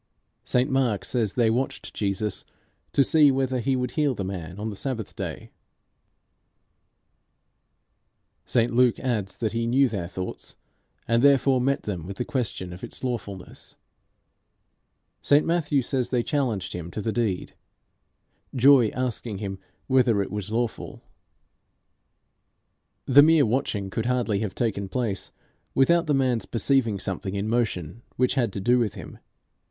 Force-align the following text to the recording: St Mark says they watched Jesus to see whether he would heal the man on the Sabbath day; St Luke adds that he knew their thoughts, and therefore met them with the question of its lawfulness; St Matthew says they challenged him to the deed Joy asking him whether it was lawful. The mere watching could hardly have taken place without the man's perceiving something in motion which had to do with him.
St 0.43 0.67
Mark 0.67 1.05
says 1.05 1.33
they 1.33 1.51
watched 1.51 1.93
Jesus 1.93 2.43
to 2.91 3.03
see 3.03 3.29
whether 3.29 3.59
he 3.59 3.75
would 3.75 3.91
heal 3.91 4.15
the 4.15 4.23
man 4.25 4.57
on 4.59 4.71
the 4.71 4.75
Sabbath 4.75 5.15
day; 5.15 5.51
St 8.43 8.71
Luke 8.71 8.97
adds 8.99 9.37
that 9.37 9.51
he 9.51 9.67
knew 9.67 9.87
their 9.87 10.07
thoughts, 10.07 10.55
and 11.07 11.21
therefore 11.21 11.61
met 11.61 11.83
them 11.83 12.07
with 12.07 12.17
the 12.17 12.25
question 12.25 12.73
of 12.73 12.83
its 12.83 13.03
lawfulness; 13.03 13.75
St 15.21 15.45
Matthew 15.45 15.83
says 15.83 16.09
they 16.09 16.23
challenged 16.23 16.73
him 16.73 16.89
to 16.89 17.01
the 17.03 17.11
deed 17.13 17.53
Joy 18.55 18.87
asking 18.95 19.37
him 19.37 19.59
whether 19.85 20.19
it 20.23 20.31
was 20.31 20.49
lawful. 20.51 21.03
The 23.05 23.21
mere 23.21 23.45
watching 23.45 23.91
could 23.91 24.07
hardly 24.07 24.39
have 24.39 24.55
taken 24.55 24.89
place 24.89 25.31
without 25.75 26.07
the 26.07 26.15
man's 26.15 26.47
perceiving 26.47 26.99
something 26.99 27.35
in 27.35 27.47
motion 27.47 28.01
which 28.15 28.33
had 28.33 28.51
to 28.53 28.59
do 28.59 28.79
with 28.79 28.95
him. 28.95 29.19